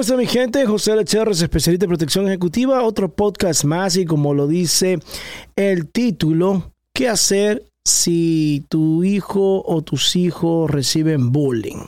¿Cómo 0.00 0.06
está 0.06 0.16
mi 0.16 0.24
gente? 0.24 0.64
José 0.64 0.96
Lecherres, 0.96 1.42
especialista 1.42 1.84
en 1.84 1.90
protección 1.90 2.26
ejecutiva, 2.26 2.82
otro 2.84 3.12
podcast 3.12 3.64
más 3.64 3.98
y 3.98 4.06
como 4.06 4.32
lo 4.32 4.46
dice 4.46 4.98
el 5.56 5.88
título, 5.88 6.72
¿qué 6.94 7.06
hacer 7.10 7.66
si 7.84 8.64
tu 8.70 9.04
hijo 9.04 9.62
o 9.62 9.82
tus 9.82 10.16
hijos 10.16 10.70
reciben 10.70 11.32
bullying? 11.32 11.84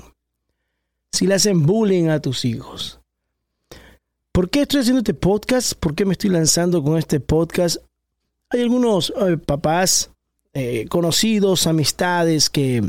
Si 1.10 1.26
le 1.26 1.36
hacen 1.36 1.64
bullying 1.64 2.08
a 2.08 2.20
tus 2.20 2.44
hijos. 2.44 3.00
¿Por 4.30 4.50
qué 4.50 4.60
estoy 4.60 4.80
haciendo 4.80 4.98
este 4.98 5.14
podcast? 5.14 5.72
¿Por 5.72 5.94
qué 5.94 6.04
me 6.04 6.12
estoy 6.12 6.28
lanzando 6.28 6.82
con 6.82 6.98
este 6.98 7.18
podcast? 7.18 7.78
Hay 8.50 8.60
algunos 8.60 9.10
eh, 9.26 9.38
papás 9.38 10.10
eh, 10.52 10.84
conocidos, 10.90 11.66
amistades 11.66 12.50
que 12.50 12.84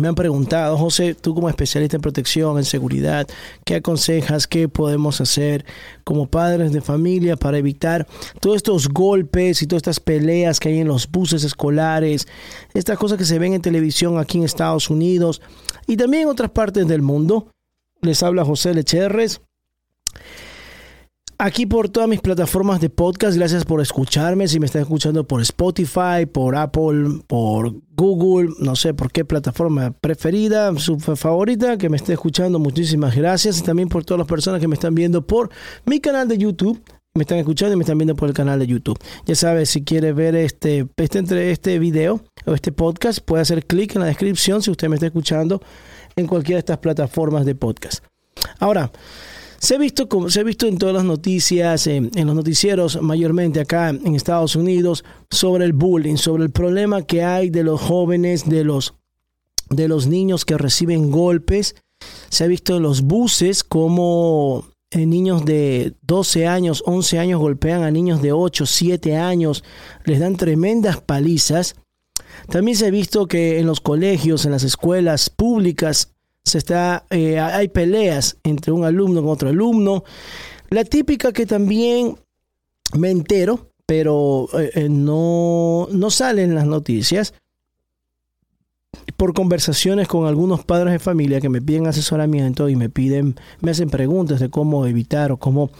me 0.00 0.08
han 0.08 0.14
preguntado, 0.14 0.78
José, 0.78 1.14
tú 1.14 1.34
como 1.34 1.48
especialista 1.48 1.96
en 1.96 2.02
protección, 2.02 2.56
en 2.56 2.64
seguridad, 2.64 3.28
¿qué 3.64 3.76
aconsejas? 3.76 4.46
¿Qué 4.46 4.68
podemos 4.68 5.20
hacer 5.20 5.66
como 6.04 6.26
padres 6.26 6.72
de 6.72 6.80
familia 6.80 7.36
para 7.36 7.58
evitar 7.58 8.06
todos 8.40 8.56
estos 8.56 8.88
golpes 8.88 9.60
y 9.60 9.66
todas 9.66 9.80
estas 9.80 10.00
peleas 10.00 10.60
que 10.60 10.70
hay 10.70 10.78
en 10.78 10.88
los 10.88 11.10
buses 11.10 11.44
escolares, 11.44 12.26
estas 12.72 12.98
cosas 12.98 13.18
que 13.18 13.26
se 13.26 13.38
ven 13.38 13.52
en 13.52 13.60
televisión 13.60 14.18
aquí 14.18 14.38
en 14.38 14.44
Estados 14.44 14.88
Unidos 14.88 15.42
y 15.86 15.96
también 15.96 16.24
en 16.24 16.28
otras 16.30 16.50
partes 16.50 16.88
del 16.88 17.02
mundo? 17.02 17.48
Les 18.00 18.22
habla 18.22 18.44
José 18.44 18.72
Lecherres 18.72 19.42
aquí 21.42 21.66
por 21.66 21.88
todas 21.88 22.08
mis 22.08 22.20
plataformas 22.20 22.80
de 22.80 22.88
podcast. 22.88 23.36
Gracias 23.36 23.64
por 23.64 23.80
escucharme. 23.80 24.46
Si 24.46 24.60
me 24.60 24.66
están 24.66 24.82
escuchando 24.82 25.26
por 25.26 25.42
Spotify, 25.42 26.24
por 26.30 26.54
Apple, 26.54 27.22
por 27.26 27.74
Google, 27.96 28.50
no 28.60 28.76
sé 28.76 28.94
por 28.94 29.10
qué 29.10 29.24
plataforma 29.24 29.90
preferida, 29.90 30.72
su 30.78 31.00
favorita, 31.00 31.76
que 31.78 31.88
me 31.88 31.96
esté 31.96 32.12
escuchando, 32.12 32.60
muchísimas 32.60 33.16
gracias. 33.16 33.58
Y 33.58 33.62
también 33.62 33.88
por 33.88 34.04
todas 34.04 34.18
las 34.20 34.28
personas 34.28 34.60
que 34.60 34.68
me 34.68 34.74
están 34.74 34.94
viendo 34.94 35.26
por 35.26 35.50
mi 35.84 36.00
canal 36.00 36.28
de 36.28 36.38
YouTube. 36.38 36.80
Me 37.14 37.22
están 37.22 37.38
escuchando 37.38 37.74
y 37.74 37.76
me 37.76 37.82
están 37.82 37.98
viendo 37.98 38.14
por 38.14 38.28
el 38.28 38.34
canal 38.34 38.58
de 38.60 38.66
YouTube. 38.66 38.98
Ya 39.26 39.34
sabes, 39.34 39.68
si 39.68 39.82
quiere 39.82 40.12
ver 40.12 40.34
este, 40.34 40.86
este, 40.96 41.18
entre 41.18 41.50
este 41.50 41.78
video 41.78 42.22
o 42.46 42.54
este 42.54 42.72
podcast, 42.72 43.18
puede 43.18 43.42
hacer 43.42 43.66
clic 43.66 43.96
en 43.96 44.00
la 44.00 44.06
descripción 44.06 44.62
si 44.62 44.70
usted 44.70 44.88
me 44.88 44.94
está 44.94 45.06
escuchando 45.06 45.60
en 46.16 46.26
cualquiera 46.26 46.56
de 46.56 46.60
estas 46.60 46.78
plataformas 46.78 47.44
de 47.44 47.54
podcast. 47.54 48.02
Ahora, 48.60 48.90
se 49.62 49.76
ha 49.76 49.78
visto, 49.78 50.08
se 50.28 50.40
ha 50.40 50.42
visto 50.42 50.66
en 50.66 50.76
todas 50.76 50.92
las 50.92 51.04
noticias, 51.04 51.86
en, 51.86 52.10
los 52.16 52.34
noticieros, 52.34 53.00
mayormente 53.00 53.60
acá 53.60 53.90
en 53.90 54.16
Estados 54.16 54.56
Unidos, 54.56 55.04
sobre 55.30 55.64
el 55.64 55.72
bullying, 55.72 56.16
sobre 56.16 56.42
el 56.42 56.50
problema 56.50 57.02
que 57.02 57.22
hay 57.22 57.48
de 57.48 57.62
los 57.62 57.80
jóvenes, 57.80 58.48
de 58.48 58.64
los, 58.64 58.94
de 59.70 59.86
los 59.86 60.08
niños 60.08 60.44
que 60.44 60.58
reciben 60.58 61.12
golpes. 61.12 61.76
Se 62.28 62.42
ha 62.42 62.48
visto 62.48 62.76
en 62.76 62.82
los 62.82 63.02
buses 63.02 63.62
como 63.62 64.64
eh, 64.90 65.06
niños 65.06 65.44
de 65.44 65.94
12 66.02 66.48
años, 66.48 66.82
11 66.84 67.20
años 67.20 67.38
golpean 67.38 67.84
a 67.84 67.92
niños 67.92 68.20
de 68.20 68.32
8, 68.32 68.66
7 68.66 69.16
años, 69.16 69.62
les 70.04 70.18
dan 70.18 70.36
tremendas 70.36 71.00
palizas. 71.00 71.76
También 72.48 72.76
se 72.76 72.86
ha 72.86 72.90
visto 72.90 73.28
que 73.28 73.60
en 73.60 73.66
los 73.66 73.80
colegios, 73.80 74.44
en 74.44 74.50
las 74.50 74.64
escuelas 74.64 75.30
públicas, 75.30 76.12
se 76.44 76.58
está, 76.58 77.06
eh, 77.10 77.38
hay 77.38 77.68
peleas 77.68 78.36
entre 78.42 78.72
un 78.72 78.84
alumno 78.84 79.22
con 79.22 79.30
otro 79.30 79.48
alumno. 79.48 80.04
La 80.70 80.84
típica 80.84 81.32
que 81.32 81.46
también 81.46 82.16
me 82.94 83.10
entero, 83.10 83.70
pero 83.86 84.48
eh, 84.58 84.70
eh, 84.74 84.88
no, 84.88 85.88
no 85.90 86.10
sale 86.10 86.42
en 86.42 86.54
las 86.54 86.66
noticias, 86.66 87.34
por 89.16 89.34
conversaciones 89.34 90.08
con 90.08 90.26
algunos 90.26 90.64
padres 90.64 90.92
de 90.92 90.98
familia 90.98 91.40
que 91.40 91.48
me 91.48 91.62
piden 91.62 91.86
asesoramiento 91.86 92.68
y 92.68 92.76
me 92.76 92.88
piden, 92.88 93.36
me 93.60 93.70
hacen 93.70 93.88
preguntas 93.88 94.40
de 94.40 94.50
cómo 94.50 94.86
evitar 94.86 95.32
o 95.32 95.36
cómo, 95.38 95.70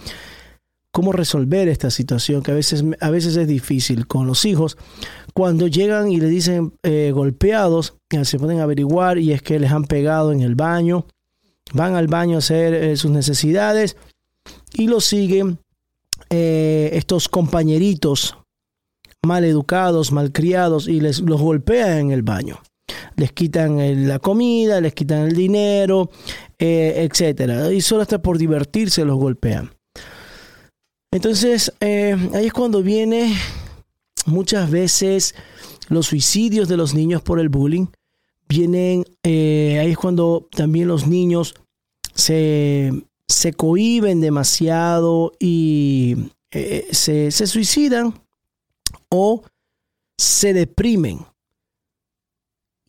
cómo 0.93 1.11
resolver 1.11 1.67
esta 1.67 1.89
situación 1.89 2.43
que 2.43 2.51
a 2.51 2.53
veces, 2.53 2.85
a 3.01 3.09
veces 3.09 3.35
es 3.35 3.47
difícil 3.47 4.05
con 4.05 4.27
los 4.27 4.45
hijos 4.45 4.77
cuando 5.33 5.67
llegan 5.67 6.11
y 6.11 6.17
le 6.17 6.27
dicen 6.27 6.73
eh, 6.83 7.11
golpeados, 7.11 7.95
se 8.23 8.37
pueden 8.37 8.59
averiguar 8.59 9.17
y 9.17 9.33
es 9.33 9.41
que 9.41 9.59
les 9.59 9.71
han 9.71 9.85
pegado 9.85 10.31
en 10.31 10.41
el 10.41 10.53
baño, 10.53 11.07
van 11.73 11.95
al 11.95 12.07
baño 12.07 12.35
a 12.35 12.39
hacer 12.39 12.75
eh, 12.75 12.95
sus 12.95 13.09
necesidades 13.09 13.97
y 14.71 14.87
los 14.87 15.05
siguen 15.05 15.57
eh, 16.29 16.91
estos 16.93 17.27
compañeritos 17.27 18.37
mal 19.25 19.45
educados, 19.45 20.11
mal 20.11 20.31
criados 20.31 20.87
y 20.87 21.01
les 21.01 21.21
los 21.21 21.41
golpean 21.41 21.97
en 21.97 22.11
el 22.11 22.21
baño. 22.21 22.59
Les 23.15 23.31
quitan 23.31 24.07
la 24.07 24.19
comida, 24.19 24.79
les 24.79 24.93
quitan 24.93 25.19
el 25.19 25.35
dinero, 25.35 26.11
etcétera. 26.59 27.71
Y 27.71 27.81
solo 27.81 28.01
hasta 28.01 28.21
por 28.21 28.37
divertirse 28.37 29.05
los 29.05 29.17
golpean. 29.17 29.71
Entonces, 31.13 31.71
ahí 31.79 32.47
es 32.47 32.53
cuando 32.53 32.81
viene 32.81 33.37
muchas 34.25 34.71
veces 34.71 35.35
los 35.87 36.07
suicidios 36.07 36.67
de 36.67 36.75
los 36.75 36.95
niños 36.95 37.21
por 37.21 37.39
el 37.39 37.49
bullying. 37.49 37.85
Vienen, 38.49 39.05
eh, 39.21 39.77
ahí 39.79 39.91
es 39.91 39.97
cuando 39.97 40.47
también 40.51 40.87
los 40.87 41.05
niños 41.07 41.53
se, 42.15 42.91
se 43.27 43.53
cohiben 43.53 44.21
demasiado 44.21 45.33
y 45.39 46.31
eh, 46.49 46.87
se, 46.91 47.29
se 47.29 47.45
suicidan 47.45 48.19
o 49.09 49.43
se 50.17 50.53
deprimen 50.53 51.19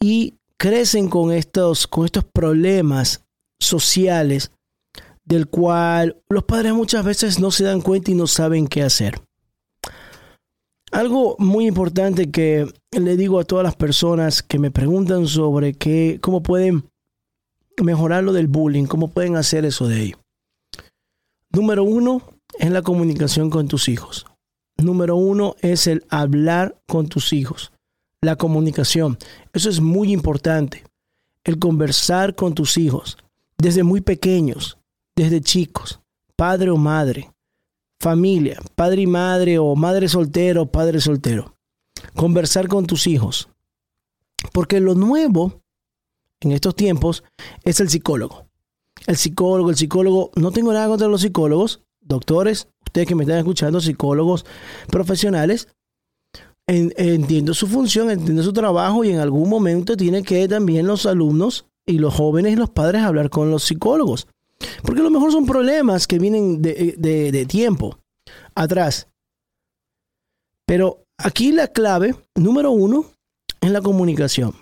y 0.01 0.33
crecen 0.57 1.09
con 1.09 1.31
estos, 1.31 1.87
con 1.87 2.07
estos 2.07 2.25
problemas 2.25 3.23
sociales 3.59 4.51
del 5.25 5.47
cual 5.49 6.23
los 6.29 6.45
padres 6.45 6.75
muchas 6.75 7.05
veces 7.05 7.41
no 7.41 7.51
se 7.51 7.65
dan 7.65 7.81
cuenta 7.81 8.11
y 8.11 8.15
no 8.15 8.27
saben 8.27 8.67
qué 8.67 8.83
hacer. 8.83 9.21
Algo 10.93 11.35
muy 11.39 11.67
importante 11.67 12.31
que 12.31 12.73
le 12.93 13.17
digo 13.17 13.41
a 13.41 13.45
todas 13.45 13.65
las 13.65 13.75
personas 13.75 14.43
que 14.43 14.59
me 14.59 14.71
preguntan 14.71 15.27
sobre 15.27 15.75
qué, 15.75 16.19
cómo 16.23 16.43
pueden 16.43 16.85
mejorar 17.83 18.23
lo 18.23 18.33
del 18.33 18.47
bullying, 18.47 18.85
cómo 18.85 19.09
pueden 19.09 19.37
hacer 19.37 19.65
eso 19.65 19.89
de 19.89 19.97
ahí. 19.97 20.15
Número 21.51 21.83
uno 21.83 22.23
es 22.59 22.71
la 22.71 22.83
comunicación 22.83 23.51
con 23.51 23.67
tus 23.67 23.89
hijos. 23.89 24.27
Número 24.77 25.17
uno 25.17 25.57
es 25.61 25.87
el 25.87 26.05
hablar 26.11 26.81
con 26.87 27.09
tus 27.09 27.33
hijos. 27.33 27.73
La 28.21 28.37
comunicación. 28.37 29.19
Eso 29.53 29.69
es 29.71 29.81
muy 29.81 30.13
importante. 30.13 30.85
El 31.45 31.59
conversar 31.59 32.35
con 32.35 32.55
tus 32.55 32.79
hijos. 32.79 33.19
Desde 33.59 33.83
muy 33.83 34.01
pequeños, 34.01 34.79
desde 35.17 35.41
chicos, 35.41 36.01
padre 36.37 36.71
o 36.71 36.77
madre 36.77 37.35
familia, 38.05 38.61
padre 38.75 39.01
y 39.01 39.07
madre 39.07 39.59
o 39.59 39.75
madre 39.75 40.09
soltero, 40.09 40.67
padre 40.67 41.01
soltero. 41.01 41.57
Conversar 42.15 42.69
con 42.69 42.87
tus 42.87 43.07
hijos. 43.07 43.49
Porque 44.53 44.79
lo 44.79 44.95
nuevo 44.95 45.63
en 46.41 46.53
estos 46.53 46.77
tiempos 46.77 47.25
es 47.65 47.81
el 47.81 47.89
psicólogo. 47.89 48.47
El 49.07 49.17
psicólogo, 49.17 49.71
el 49.71 49.77
psicólogo, 49.77 50.31
no 50.37 50.51
tengo 50.51 50.71
nada 50.75 50.87
contra 50.87 51.09
los 51.09 51.23
psicólogos, 51.23 51.81
doctores, 52.03 52.69
ustedes 52.85 53.09
que 53.09 53.15
me 53.15 53.25
están 53.25 53.39
escuchando, 53.39 53.81
psicólogos 53.81 54.45
profesionales. 54.89 55.69
entiendo 56.67 57.55
su 57.55 57.67
función, 57.67 58.11
entiendo 58.11 58.43
su 58.43 58.53
trabajo 58.53 59.03
y 59.03 59.13
en 59.13 59.19
algún 59.19 59.49
momento 59.49 59.97
tiene 59.97 60.23
que 60.23 60.47
también 60.47 60.87
los 60.87 61.07
alumnos 61.07 61.65
y 61.87 61.99
los 61.99 62.13
jóvenes 62.13 62.53
y 62.53 62.57
los 62.57 62.69
padres 62.69 63.03
hablar 63.03 63.31
con 63.31 63.51
los 63.51 63.65
psicólogos. 63.65 64.27
Porque 64.83 65.01
a 65.01 65.05
lo 65.05 65.11
mejor 65.11 65.33
son 65.33 65.47
problemas 65.47 66.07
que 66.07 66.19
vienen 66.19 66.63
de, 66.63 66.95
de 66.99 67.47
tiempo 67.47 67.99
atrás. 68.55 69.09
Pero 70.67 71.05
aquí 71.19 71.53
la 71.53 71.69
clave, 71.69 72.15
número 72.35 72.71
uno, 72.71 73.07
es 73.61 73.71
la 73.71 73.81
comunicación. 73.81 74.55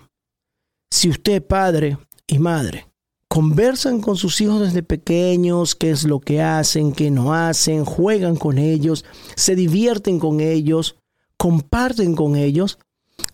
Si 0.91 1.09
usted, 1.09 1.45
padre 1.45 1.97
y 2.27 2.39
madre, 2.39 2.87
conversan 3.33 3.99
con 3.99 4.15
sus 4.15 4.39
hijos 4.41 4.61
desde 4.61 4.83
pequeños, 4.83 5.75
qué 5.75 5.89
es 5.89 6.03
lo 6.03 6.19
que 6.19 6.41
hacen, 6.41 6.93
qué 6.93 7.09
no 7.09 7.33
hacen, 7.33 7.83
juegan 7.83 8.35
con 8.35 8.59
ellos, 8.59 9.05
se 9.35 9.55
divierten 9.55 10.19
con 10.19 10.39
ellos, 10.39 10.97
comparten 11.37 12.15
con 12.15 12.35
ellos, 12.35 12.77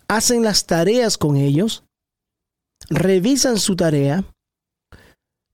hacen 0.08 0.42
las 0.42 0.66
tareas 0.66 1.18
con 1.18 1.36
ellos, 1.36 1.84
revisan 2.90 3.60
su 3.60 3.76
tarea, 3.76 4.24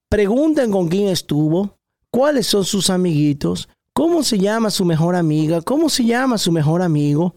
preguntan 0.09 0.71
con 0.71 0.87
quién 0.87 1.07
estuvo, 1.07 1.77
cuáles 2.11 2.47
son 2.47 2.65
sus 2.65 2.89
amiguitos, 2.89 3.69
cómo 3.93 4.23
se 4.23 4.37
llama 4.37 4.69
su 4.69 4.85
mejor 4.85 5.15
amiga, 5.15 5.61
cómo 5.61 5.89
se 5.89 6.05
llama 6.05 6.37
su 6.37 6.51
mejor 6.51 6.81
amigo, 6.81 7.35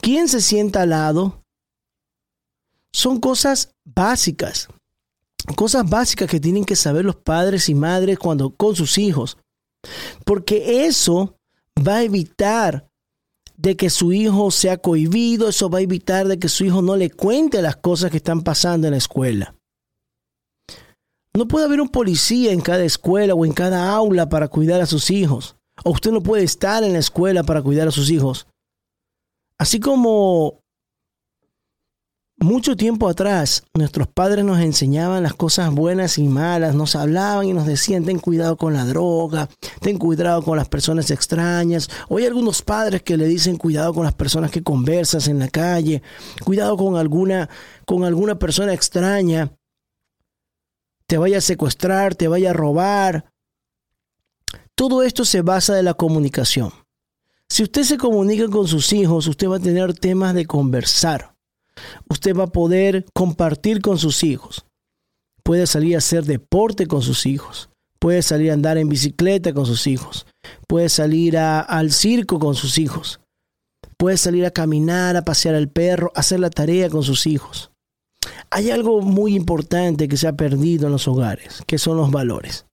quién 0.00 0.28
se 0.28 0.40
sienta 0.40 0.82
al 0.82 0.90
lado. 0.90 1.42
Son 2.92 3.20
cosas 3.20 3.72
básicas, 3.84 4.68
cosas 5.56 5.88
básicas 5.88 6.28
que 6.28 6.40
tienen 6.40 6.64
que 6.64 6.76
saber 6.76 7.04
los 7.04 7.16
padres 7.16 7.68
y 7.68 7.74
madres 7.74 8.18
cuando 8.18 8.54
con 8.54 8.76
sus 8.76 8.98
hijos, 8.98 9.38
porque 10.24 10.86
eso 10.86 11.36
va 11.86 11.96
a 11.96 12.02
evitar 12.02 12.88
de 13.56 13.76
que 13.76 13.90
su 13.90 14.12
hijo 14.12 14.50
sea 14.50 14.78
cohibido, 14.78 15.48
eso 15.48 15.70
va 15.70 15.78
a 15.78 15.82
evitar 15.82 16.26
de 16.26 16.38
que 16.38 16.48
su 16.48 16.64
hijo 16.64 16.82
no 16.82 16.96
le 16.96 17.10
cuente 17.10 17.62
las 17.62 17.76
cosas 17.76 18.10
que 18.10 18.16
están 18.16 18.42
pasando 18.42 18.88
en 18.88 18.92
la 18.92 18.98
escuela. 18.98 19.54
No 21.34 21.48
puede 21.48 21.64
haber 21.64 21.80
un 21.80 21.88
policía 21.88 22.52
en 22.52 22.60
cada 22.60 22.84
escuela 22.84 23.34
o 23.34 23.46
en 23.46 23.52
cada 23.52 23.90
aula 23.90 24.28
para 24.28 24.48
cuidar 24.48 24.80
a 24.82 24.86
sus 24.86 25.10
hijos. 25.10 25.56
O 25.82 25.90
usted 25.90 26.10
no 26.10 26.22
puede 26.22 26.44
estar 26.44 26.84
en 26.84 26.92
la 26.92 26.98
escuela 26.98 27.42
para 27.42 27.62
cuidar 27.62 27.88
a 27.88 27.92
sus 27.92 28.10
hijos. 28.10 28.46
Así 29.56 29.80
como 29.80 30.62
mucho 32.38 32.76
tiempo 32.76 33.08
atrás 33.08 33.62
nuestros 33.72 34.08
padres 34.08 34.44
nos 34.44 34.58
enseñaban 34.60 35.22
las 35.22 35.34
cosas 35.34 35.72
buenas 35.72 36.18
y 36.18 36.24
malas, 36.24 36.74
nos 36.74 36.96
hablaban 36.96 37.46
y 37.46 37.52
nos 37.52 37.66
decían 37.66 38.04
ten 38.04 38.18
cuidado 38.18 38.56
con 38.56 38.74
la 38.74 38.84
droga, 38.84 39.48
ten 39.80 39.96
cuidado 39.96 40.42
con 40.42 40.58
las 40.58 40.68
personas 40.68 41.10
extrañas. 41.10 41.88
Hoy 42.08 42.22
hay 42.22 42.28
algunos 42.28 42.60
padres 42.60 43.02
que 43.02 43.16
le 43.16 43.26
dicen 43.26 43.56
cuidado 43.56 43.94
con 43.94 44.04
las 44.04 44.14
personas 44.14 44.50
que 44.50 44.62
conversas 44.62 45.28
en 45.28 45.38
la 45.38 45.48
calle, 45.48 46.02
cuidado 46.44 46.76
con 46.76 46.96
alguna, 46.96 47.48
con 47.86 48.04
alguna 48.04 48.38
persona 48.38 48.74
extraña, 48.74 49.52
te 51.12 51.18
vaya 51.18 51.36
a 51.36 51.42
secuestrar, 51.42 52.14
te 52.14 52.26
vaya 52.26 52.48
a 52.48 52.54
robar. 52.54 53.26
Todo 54.74 55.02
esto 55.02 55.26
se 55.26 55.42
basa 55.42 55.74
de 55.74 55.82
la 55.82 55.92
comunicación. 55.92 56.72
Si 57.50 57.62
usted 57.62 57.82
se 57.82 57.98
comunica 57.98 58.48
con 58.48 58.66
sus 58.66 58.94
hijos, 58.94 59.26
usted 59.26 59.46
va 59.46 59.56
a 59.56 59.60
tener 59.60 59.92
temas 59.92 60.32
de 60.32 60.46
conversar. 60.46 61.34
Usted 62.08 62.34
va 62.34 62.44
a 62.44 62.46
poder 62.46 63.04
compartir 63.12 63.82
con 63.82 63.98
sus 63.98 64.24
hijos. 64.24 64.64
Puede 65.42 65.66
salir 65.66 65.96
a 65.96 65.98
hacer 65.98 66.24
deporte 66.24 66.86
con 66.86 67.02
sus 67.02 67.26
hijos. 67.26 67.68
Puede 67.98 68.22
salir 68.22 68.50
a 68.50 68.54
andar 68.54 68.78
en 68.78 68.88
bicicleta 68.88 69.52
con 69.52 69.66
sus 69.66 69.86
hijos. 69.86 70.24
Puede 70.66 70.88
salir 70.88 71.36
al 71.36 71.92
circo 71.92 72.38
con 72.38 72.54
sus 72.54 72.78
hijos. 72.78 73.20
Puede 73.98 74.16
salir 74.16 74.46
a 74.46 74.50
caminar, 74.50 75.18
a 75.18 75.24
pasear 75.26 75.56
al 75.56 75.68
perro, 75.68 76.10
a 76.14 76.20
hacer 76.20 76.40
la 76.40 76.48
tarea 76.48 76.88
con 76.88 77.02
sus 77.02 77.26
hijos. 77.26 77.71
Hay 78.54 78.70
algo 78.70 79.00
muy 79.00 79.34
importante 79.34 80.08
que 80.08 80.18
se 80.18 80.28
ha 80.28 80.34
perdido 80.34 80.84
en 80.84 80.92
los 80.92 81.08
hogares, 81.08 81.62
que 81.66 81.78
son 81.78 81.96
los 81.96 82.10
valores. 82.10 82.66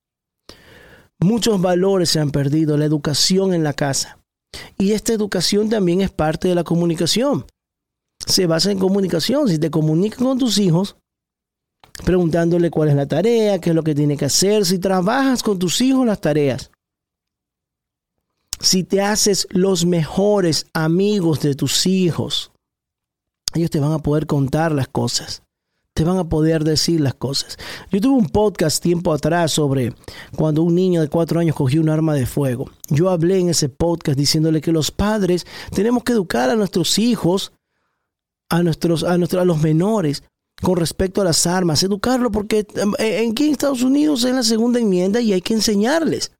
Muchos 1.18 1.58
valores 1.58 2.10
se 2.10 2.20
han 2.20 2.30
perdido, 2.30 2.76
la 2.76 2.84
educación 2.84 3.54
en 3.54 3.64
la 3.64 3.72
casa. 3.72 4.18
Y 4.76 4.92
esta 4.92 5.14
educación 5.14 5.70
también 5.70 6.02
es 6.02 6.10
parte 6.10 6.48
de 6.48 6.54
la 6.54 6.64
comunicación. 6.64 7.46
Se 8.26 8.46
basa 8.46 8.70
en 8.70 8.78
comunicación. 8.78 9.48
Si 9.48 9.58
te 9.58 9.70
comunicas 9.70 10.18
con 10.18 10.36
tus 10.36 10.58
hijos, 10.58 10.96
preguntándole 12.04 12.70
cuál 12.70 12.90
es 12.90 12.94
la 12.94 13.08
tarea, 13.08 13.58
qué 13.58 13.70
es 13.70 13.76
lo 13.76 13.82
que 13.82 13.94
tiene 13.94 14.18
que 14.18 14.26
hacer, 14.26 14.66
si 14.66 14.78
trabajas 14.78 15.42
con 15.42 15.58
tus 15.58 15.80
hijos 15.80 16.04
las 16.04 16.20
tareas, 16.20 16.70
si 18.60 18.84
te 18.84 19.00
haces 19.00 19.48
los 19.48 19.86
mejores 19.86 20.66
amigos 20.74 21.40
de 21.40 21.54
tus 21.54 21.86
hijos, 21.86 22.52
ellos 23.54 23.70
te 23.70 23.80
van 23.80 23.92
a 23.92 23.98
poder 23.98 24.26
contar 24.26 24.72
las 24.72 24.86
cosas 24.86 25.42
te 26.00 26.04
van 26.04 26.16
a 26.16 26.30
poder 26.30 26.64
decir 26.64 26.98
las 26.98 27.12
cosas. 27.12 27.58
Yo 27.92 28.00
tuve 28.00 28.16
un 28.16 28.30
podcast 28.30 28.82
tiempo 28.82 29.12
atrás 29.12 29.52
sobre 29.52 29.92
cuando 30.34 30.62
un 30.62 30.74
niño 30.74 31.02
de 31.02 31.10
cuatro 31.10 31.38
años 31.38 31.54
cogió 31.54 31.82
un 31.82 31.90
arma 31.90 32.14
de 32.14 32.24
fuego. 32.24 32.70
Yo 32.88 33.10
hablé 33.10 33.38
en 33.38 33.50
ese 33.50 33.68
podcast 33.68 34.16
diciéndole 34.16 34.62
que 34.62 34.72
los 34.72 34.90
padres 34.90 35.46
tenemos 35.74 36.02
que 36.02 36.14
educar 36.14 36.48
a 36.48 36.56
nuestros 36.56 36.98
hijos, 36.98 37.52
a, 38.48 38.62
nuestros, 38.62 39.04
a, 39.04 39.18
nuestros, 39.18 39.42
a 39.42 39.44
los 39.44 39.60
menores, 39.60 40.22
con 40.62 40.78
respecto 40.78 41.20
a 41.20 41.24
las 41.24 41.46
armas, 41.46 41.82
educarlo, 41.82 42.30
porque 42.30 42.66
en, 42.76 43.30
aquí 43.30 43.44
en 43.44 43.52
Estados 43.52 43.82
Unidos 43.82 44.24
es 44.24 44.32
la 44.32 44.42
segunda 44.42 44.80
enmienda 44.80 45.20
y 45.20 45.34
hay 45.34 45.42
que 45.42 45.52
enseñarles. 45.52 46.32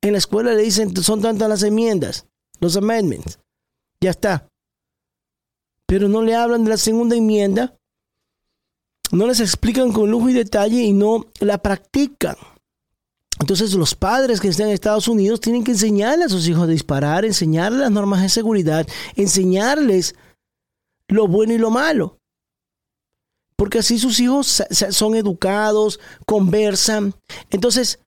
En 0.00 0.12
la 0.12 0.18
escuela 0.18 0.54
le 0.54 0.62
dicen, 0.62 0.94
son 1.02 1.20
tantas 1.20 1.48
las 1.48 1.64
enmiendas, 1.64 2.24
los 2.60 2.76
amendments. 2.76 3.40
Ya 4.00 4.10
está. 4.10 4.46
Pero 5.88 6.06
no 6.08 6.22
le 6.22 6.36
hablan 6.36 6.62
de 6.62 6.70
la 6.70 6.76
segunda 6.76 7.16
enmienda 7.16 7.74
no 9.12 9.26
les 9.26 9.40
explican 9.40 9.92
con 9.92 10.10
lujo 10.10 10.28
y 10.28 10.32
detalle 10.32 10.82
y 10.82 10.92
no 10.92 11.26
la 11.40 11.58
practican. 11.58 12.36
Entonces 13.40 13.74
los 13.74 13.94
padres 13.94 14.40
que 14.40 14.48
están 14.48 14.68
en 14.68 14.74
Estados 14.74 15.08
Unidos 15.08 15.40
tienen 15.40 15.64
que 15.64 15.72
enseñarle 15.72 16.24
a 16.24 16.28
sus 16.28 16.46
hijos 16.48 16.64
a 16.64 16.68
disparar, 16.68 17.24
enseñarles 17.24 17.80
las 17.80 17.90
normas 17.90 18.22
de 18.22 18.28
seguridad, 18.28 18.86
enseñarles 19.16 20.14
lo 21.08 21.26
bueno 21.26 21.52
y 21.52 21.58
lo 21.58 21.70
malo. 21.70 22.18
Porque 23.56 23.78
así 23.78 23.98
sus 23.98 24.18
hijos 24.20 24.62
son 24.90 25.14
educados, 25.14 26.00
conversan. 26.26 27.14
Entonces, 27.50 28.00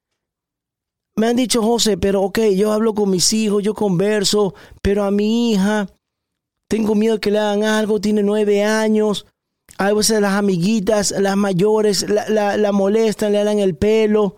me 1.15 1.27
han 1.27 1.35
dicho, 1.35 1.63
José, 1.63 1.97
pero 1.97 2.21
ok, 2.21 2.39
yo 2.55 2.71
hablo 2.71 2.93
con 2.93 3.09
mis 3.09 3.33
hijos, 3.33 3.63
yo 3.63 3.73
converso, 3.73 4.53
pero 4.81 5.03
a 5.03 5.11
mi 5.11 5.51
hija 5.51 5.87
tengo 6.67 6.95
miedo 6.95 7.19
que 7.19 7.31
le 7.31 7.39
hagan 7.39 7.63
algo, 7.63 7.99
tiene 7.99 8.23
nueve 8.23 8.63
años. 8.63 9.25
A 9.77 9.93
veces 9.93 10.21
las 10.21 10.33
amiguitas, 10.33 11.11
las 11.11 11.37
mayores, 11.37 12.09
la, 12.09 12.57
la, 12.57 12.71
molestan, 12.71 13.31
le 13.31 13.43
dan 13.43 13.59
el 13.59 13.75
pelo, 13.75 14.37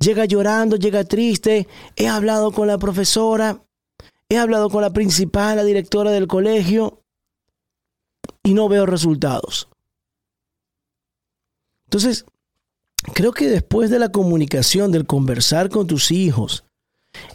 llega 0.00 0.24
llorando, 0.24 0.76
llega 0.76 1.04
triste. 1.04 1.68
He 1.96 2.08
hablado 2.08 2.50
con 2.50 2.66
la 2.66 2.78
profesora, 2.78 3.62
he 4.28 4.36
hablado 4.36 4.68
con 4.68 4.82
la 4.82 4.92
principal, 4.92 5.56
la 5.56 5.64
directora 5.64 6.10
del 6.10 6.26
colegio, 6.26 7.02
y 8.42 8.54
no 8.54 8.68
veo 8.68 8.86
resultados. 8.86 9.68
Entonces, 11.84 12.24
creo 13.14 13.32
que 13.32 13.48
después 13.48 13.90
de 13.90 13.98
la 13.98 14.10
comunicación, 14.10 14.92
del 14.92 15.06
conversar 15.06 15.68
con 15.68 15.86
tus 15.86 16.10
hijos, 16.10 16.64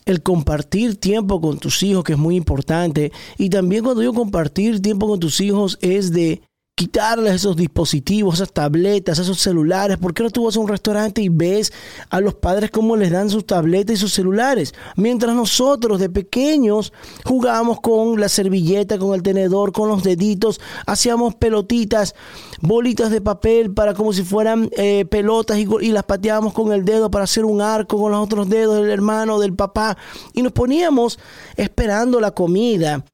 el 0.06 0.24
compartir 0.24 0.98
tiempo 0.98 1.42
con 1.42 1.60
tus 1.60 1.84
hijos, 1.84 2.04
que 2.04 2.14
es 2.14 2.20
muy 2.20 2.36
importante, 2.36 3.12
y 3.38 3.50
también 3.50 3.84
cuando 3.84 4.02
yo 4.02 4.14
compartir 4.14 4.82
tiempo 4.82 5.08
con 5.08 5.20
tus 5.20 5.42
hijos 5.42 5.78
es 5.82 6.12
de 6.12 6.42
quitarles 6.76 7.36
esos 7.36 7.56
dispositivos, 7.56 8.36
esas 8.36 8.52
tabletas, 8.52 9.18
esos 9.18 9.40
celulares. 9.40 9.98
¿Por 9.98 10.14
qué 10.14 10.24
no 10.24 10.30
tú 10.30 10.44
vas 10.44 10.58
a 10.58 10.60
un 10.60 10.68
restaurante 10.68 11.22
y 11.22 11.30
ves 11.30 11.72
a 12.10 12.20
los 12.20 12.36
padres 12.36 12.70
cómo 12.70 12.98
les 12.98 13.12
dan 13.12 13.30
sus 13.30 13.46
tabletas 13.46 13.96
y 13.96 13.98
sus 13.98 14.12
celulares? 14.12 14.74
Mientras 14.98 15.34
nosotros 15.34 16.02
de 16.02 16.10
pequeños 16.10 16.92
jugábamos 17.24 17.80
con 17.80 18.20
la 18.20 18.28
servilleta, 18.28 18.98
con 18.98 19.16
el 19.16 19.24
tenedor, 19.24 19.72
con 19.72 19.88
los 19.88 20.04
deditos, 20.04 20.60
hacíamos 20.86 21.36
pelotitas, 21.36 22.14
bolitas 22.60 23.10
de 23.10 23.22
papel 23.22 23.74
para 23.74 23.94
como 23.94 24.12
si 24.12 24.24
fueran 24.24 24.70
eh, 24.76 25.06
pelotas 25.06 25.58
y, 25.58 25.68
y 25.80 25.92
las 25.94 26.04
pateábamos 26.04 26.54
con 26.54 26.74
el 26.74 26.84
dedo 26.84 27.10
para 27.10 27.24
hacer 27.24 27.46
un 27.46 27.62
arco 27.62 27.98
con 27.98 28.12
los 28.12 28.22
otros 28.22 28.50
dedos 28.50 28.76
del 28.76 28.90
hermano, 28.90 29.40
del 29.40 29.56
papá. 29.56 29.98
Y 30.34 30.42
nos 30.42 30.52
poníamos 30.52 31.20
esperando 31.56 32.20
la 32.20 32.32
comida, 32.32 33.06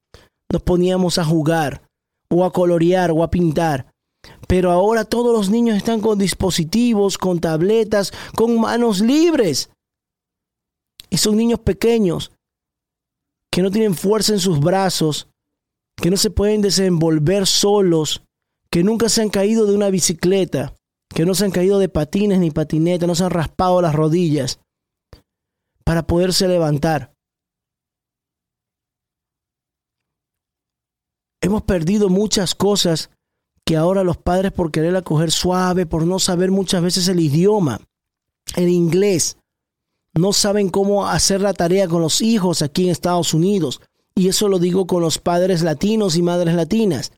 nos 0.52 0.64
poníamos 0.64 1.20
a 1.20 1.26
jugar 1.26 1.81
o 2.32 2.46
a 2.46 2.52
colorear 2.52 3.12
o 3.12 3.24
a 3.24 3.30
pintar. 3.30 3.92
Pero 4.48 4.72
ahora 4.72 5.06
todos 5.06 5.36
los 5.36 5.50
niños 5.50 5.78
están 5.78 6.02
con 6.02 6.18
dispositivos, 6.18 7.18
con 7.18 7.40
tabletas, 7.40 8.12
con 8.36 8.60
manos 8.60 9.02
libres. 9.02 9.70
Y 11.10 11.18
son 11.18 11.36
niños 11.36 11.60
pequeños 11.60 12.32
que 13.52 13.62
no 13.62 13.70
tienen 13.70 13.96
fuerza 13.96 14.34
en 14.34 14.40
sus 14.40 14.60
brazos, 14.60 15.28
que 15.98 16.10
no 16.10 16.18
se 16.18 16.32
pueden 16.32 16.62
desenvolver 16.62 17.46
solos, 17.46 18.24
que 18.72 18.84
nunca 18.84 19.10
se 19.10 19.22
han 19.22 19.30
caído 19.30 19.66
de 19.66 19.76
una 19.76 19.90
bicicleta, 19.90 20.74
que 21.14 21.26
no 21.26 21.36
se 21.36 21.44
han 21.44 21.52
caído 21.52 21.78
de 21.78 21.90
patines 21.90 22.40
ni 22.40 22.52
patinetas, 22.52 23.08
no 23.08 23.16
se 23.16 23.26
han 23.26 23.32
raspado 23.32 23.82
las 23.82 23.94
rodillas 23.94 24.60
para 25.84 26.08
poderse 26.08 26.48
levantar. 26.48 27.12
Hemos 31.42 31.64
perdido 31.64 32.10
muchas 32.10 32.56
cosas 32.56 33.10
que 33.66 33.76
ahora 33.76 34.04
los 34.04 34.18
padres 34.18 34.52
por 34.52 34.72
querer 34.72 34.96
acoger 34.96 35.32
suave, 35.32 35.86
por 35.86 36.06
no 36.06 36.20
saber 36.20 36.52
muchas 36.52 36.82
veces 36.82 37.08
el 37.08 37.20
idioma, 37.20 37.82
el 38.56 38.70
inglés, 38.70 39.38
no 40.14 40.34
saben 40.34 40.70
cómo 40.70 41.08
hacer 41.08 41.42
la 41.42 41.54
tarea 41.54 41.88
con 41.88 42.02
los 42.02 42.22
hijos 42.22 42.62
aquí 42.62 42.86
en 42.86 42.90
Estados 42.90 43.34
Unidos. 43.34 43.82
Y 44.14 44.28
eso 44.28 44.50
lo 44.50 44.60
digo 44.60 44.86
con 44.86 45.02
los 45.02 45.18
padres 45.18 45.62
latinos 45.62 46.18
y 46.18 46.22
madres 46.22 46.54
latinas. 46.54 47.14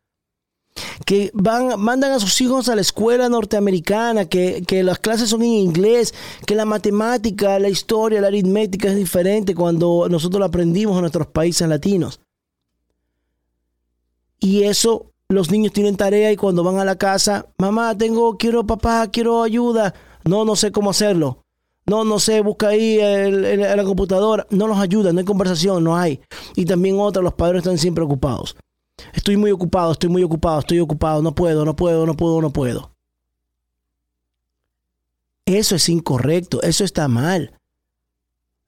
Que 1.05 1.31
van, 1.33 1.79
mandan 1.79 2.11
a 2.11 2.19
sus 2.19 2.39
hijos 2.41 2.69
a 2.69 2.75
la 2.75 2.81
escuela 2.81 3.29
norteamericana, 3.29 4.25
que, 4.25 4.63
que 4.65 4.83
las 4.83 4.99
clases 4.99 5.29
son 5.29 5.41
en 5.41 5.53
inglés, 5.53 6.13
que 6.45 6.55
la 6.55 6.65
matemática, 6.65 7.59
la 7.59 7.69
historia, 7.69 8.21
la 8.21 8.27
aritmética 8.27 8.89
es 8.89 8.95
diferente 8.95 9.55
cuando 9.55 10.07
nosotros 10.09 10.39
lo 10.39 10.45
aprendimos 10.45 10.95
en 10.95 11.01
nuestros 11.01 11.27
países 11.27 11.67
latinos. 11.67 12.19
Y 14.43 14.63
eso 14.63 15.13
los 15.29 15.49
niños 15.49 15.71
tienen 15.71 15.95
tarea 15.95 16.29
y 16.29 16.35
cuando 16.35 16.65
van 16.65 16.77
a 16.77 16.83
la 16.83 16.97
casa, 16.97 17.47
mamá, 17.57 17.97
tengo, 17.97 18.37
quiero 18.37 18.67
papá, 18.67 19.07
quiero 19.09 19.41
ayuda. 19.41 19.93
No, 20.25 20.43
no 20.43 20.57
sé 20.57 20.73
cómo 20.73 20.89
hacerlo. 20.89 21.45
No, 21.85 22.03
no 22.03 22.19
sé, 22.19 22.41
busca 22.41 22.67
ahí 22.67 22.99
en 22.99 23.61
la 23.61 23.83
computadora. 23.85 24.45
No 24.49 24.67
los 24.67 24.77
ayuda, 24.79 25.13
no 25.13 25.19
hay 25.19 25.25
conversación, 25.25 25.85
no 25.85 25.95
hay. 25.95 26.19
Y 26.57 26.65
también 26.65 26.99
otra, 26.99 27.23
los 27.23 27.35
padres 27.35 27.59
están 27.59 27.77
siempre 27.77 28.03
ocupados. 28.03 28.57
Estoy 29.13 29.37
muy 29.37 29.49
ocupado, 29.51 29.93
estoy 29.93 30.09
muy 30.09 30.23
ocupado, 30.23 30.59
estoy 30.59 30.81
ocupado, 30.81 31.21
no 31.21 31.33
puedo, 31.33 31.63
no 31.63 31.73
puedo, 31.77 32.05
no 32.05 32.15
puedo, 32.17 32.41
no 32.41 32.51
puedo. 32.51 32.91
Eso 35.45 35.75
es 35.75 35.87
incorrecto, 35.87 36.61
eso 36.63 36.83
está 36.83 37.07
mal. 37.07 37.57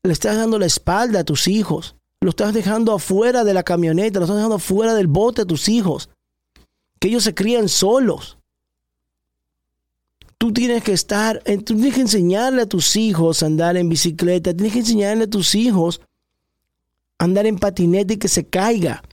Le 0.04 0.14
estás 0.14 0.38
dando 0.38 0.58
la 0.58 0.68
espalda 0.68 1.20
a 1.20 1.26
tus 1.26 1.50
hijos. 1.50 1.98
Lo 2.26 2.32
estás 2.32 2.56
dejando 2.56 2.92
afuera 2.92 3.44
de 3.44 3.54
la 3.54 3.62
camioneta, 3.62 4.18
lo 4.18 4.26
estás 4.26 4.38
dejando 4.38 4.56
afuera 4.56 4.96
del 4.96 5.06
bote 5.06 5.44
a 5.44 5.46
tus 5.46 5.70
hijos. 5.70 6.10
Que 6.98 7.10
ellos 7.10 7.24
se 7.24 7.36
crían 7.36 7.70
solos. 7.70 8.40
Tú 10.40 10.52
tienes 10.52 10.82
que 10.82 10.94
estar, 10.94 11.44
tú 11.44 11.76
tienes 11.76 11.94
que 11.94 12.02
enseñarle 12.02 12.64
a 12.64 12.66
tus 12.66 12.96
hijos 12.96 13.44
a 13.44 13.46
andar 13.46 13.78
en 13.78 13.90
bicicleta, 13.90 14.56
tienes 14.56 14.74
que 14.74 14.80
enseñarle 14.80 15.26
a 15.26 15.30
tus 15.30 15.54
hijos 15.54 16.02
a 17.20 17.26
andar 17.26 17.46
en 17.46 17.60
patinete 17.60 18.16
y 18.16 18.18
que 18.18 18.28
se 18.28 18.48
caiga. 18.48 19.04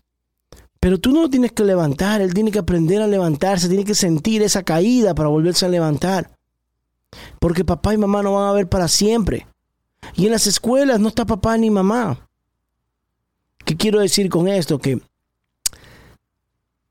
Pero 0.80 0.98
tú 0.98 1.12
no 1.12 1.20
lo 1.20 1.28
tienes 1.28 1.52
que 1.52 1.64
levantar, 1.64 2.22
él 2.22 2.32
tiene 2.32 2.50
que 2.50 2.60
aprender 2.60 3.02
a 3.02 3.06
levantarse, 3.06 3.68
tiene 3.68 3.84
que 3.84 3.94
sentir 3.94 4.40
esa 4.40 4.62
caída 4.62 5.14
para 5.14 5.28
volverse 5.28 5.66
a 5.66 5.68
levantar. 5.68 6.34
Porque 7.38 7.62
papá 7.62 7.92
y 7.92 7.98
mamá 7.98 8.22
no 8.22 8.32
van 8.32 8.48
a 8.48 8.52
ver 8.52 8.70
para 8.70 8.88
siempre. 8.88 9.46
Y 10.14 10.24
en 10.24 10.32
las 10.32 10.46
escuelas 10.46 10.98
no 10.98 11.08
está 11.08 11.26
papá 11.26 11.58
ni 11.58 11.68
mamá. 11.68 12.26
¿Qué 13.72 13.78
quiero 13.78 14.00
decir 14.00 14.28
con 14.28 14.48
esto? 14.48 14.78
Que 14.78 15.00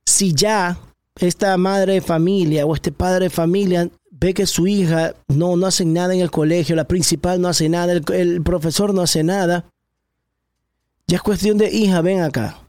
si 0.03 0.33
ya 0.33 0.79
esta 1.19 1.55
madre 1.55 1.93
de 1.93 2.01
familia 2.01 2.65
o 2.65 2.73
este 2.73 2.91
padre 2.91 3.25
de 3.25 3.29
familia 3.29 3.87
ve 4.09 4.33
que 4.33 4.47
su 4.47 4.65
hija 4.65 5.13
no, 5.27 5.55
no 5.57 5.67
hace 5.67 5.85
nada 5.85 6.15
en 6.15 6.21
el 6.21 6.31
colegio, 6.31 6.75
la 6.75 6.87
principal 6.87 7.39
no 7.39 7.49
hace 7.49 7.69
nada, 7.69 7.93
el, 7.93 8.41
profesor 8.41 8.95
no 8.95 9.03
hace 9.03 9.23
nada, 9.23 9.65
ya 11.05 11.17
es 11.17 11.21
cuestión 11.21 11.59
de 11.59 11.69
hija, 11.69 12.01
ven 12.01 12.21
acá. 12.21 12.67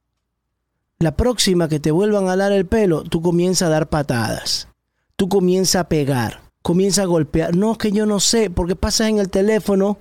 La 0.98 1.16
próxima 1.16 1.70
que 1.70 1.80
te 1.80 1.90
vuelvan 1.90 2.28
a 2.28 2.36
dar 2.36 2.52
el 2.52 2.66
pelo, 2.66 3.04
tú 3.04 3.22
comienzas 3.22 3.68
a 3.68 3.70
dar 3.70 3.88
patadas, 3.88 4.68
tú 5.16 5.30
comienzas 5.30 5.76
a 5.76 5.88
pegar, 5.88 6.42
comienzas 6.60 7.04
a 7.04 7.08
golpear. 7.08 7.56
No, 7.56 7.72
es 7.72 7.78
que 7.78 7.92
yo 7.92 8.04
no 8.04 8.20
sé, 8.20 8.50
porque 8.50 8.76
pasas 8.76 9.08
en 9.08 9.20
el 9.20 9.30
teléfono, 9.30 9.96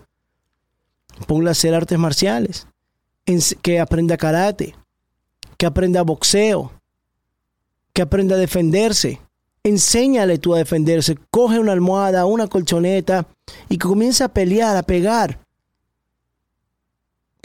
ponle 1.27 1.47
a 1.47 1.51
hacer 1.53 1.73
artes 1.73 1.97
marciales, 1.97 2.67
que 3.61 3.79
aprenda 3.79 4.17
karate, 4.17 4.75
que 5.57 5.65
aprenda 5.65 6.01
boxeo, 6.01 6.71
que 7.93 8.01
aprenda 8.01 8.35
a 8.35 8.39
defenderse, 8.39 9.21
enséñale 9.63 10.37
tú 10.37 10.53
a 10.53 10.59
defenderse, 10.59 11.17
coge 11.29 11.59
una 11.59 11.71
almohada, 11.71 12.25
una 12.25 12.47
colchoneta 12.47 13.27
y 13.69 13.77
que 13.77 13.87
comience 13.87 14.23
a 14.23 14.29
pelear, 14.29 14.75
a 14.75 14.83
pegar. 14.83 15.39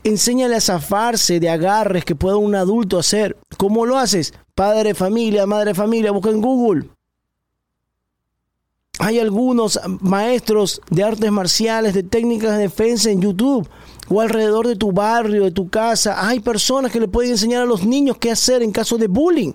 Enséñale 0.03 0.57
a 0.57 0.61
zafarse 0.61 1.41
de 1.41 1.51
agarres 1.51 2.05
que 2.05 2.15
pueda 2.15 2.37
un 2.37 2.55
adulto 2.55 2.99
hacer. 2.99 3.37
¿Cómo 3.57 3.87
lo 3.87 3.99
haces? 3.99 4.33
Padre 4.55 4.95
familia, 4.95 5.47
madre 5.47 5.75
familia, 5.75 6.13
busca 6.13 6.31
en 6.31 6.41
Google. 6.41 6.89
Hay 8.99 9.19
algunos 9.19 9.79
maestros 10.01 10.81
de 10.91 11.05
artes 11.05 11.31
marciales, 11.31 11.95
de 11.95 12.03
técnicas 12.03 12.53
de 12.53 12.63
defensa 12.63 13.11
en 13.11 13.21
YouTube 13.21 13.69
o 14.09 14.21
alrededor 14.21 14.67
de 14.67 14.77
tu 14.77 14.93
barrio, 14.93 15.45
de 15.45 15.51
tu 15.51 15.69
casa. 15.69 16.27
Hay 16.27 16.41
personas 16.41 16.93
que 16.93 17.01
le 17.01 17.09
pueden 17.09 17.33
enseñar 17.33 17.63
a 17.63 17.67
los 17.67 17.85
niños 17.85 18.17
qué 18.19 18.31
hacer 18.31 18.63
en 18.63 18.73
caso 18.73 18.97
de 18.97 19.09
bullying. 19.09 19.53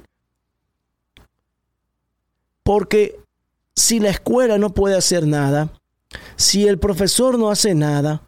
Porque 2.63 3.19
si 3.75 3.99
la 3.99 4.09
escuela 4.09 4.57
no 4.57 4.73
puede 4.73 4.95
hacer 4.95 5.25
nada, 5.25 5.73
si 6.35 6.67
el 6.67 6.77
profesor 6.77 7.39
no 7.39 7.49
hace 7.49 7.73
nada, 7.73 8.21